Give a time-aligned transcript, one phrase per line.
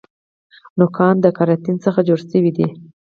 [0.79, 2.67] نوکان د کیراټین څخه جوړ شوي دي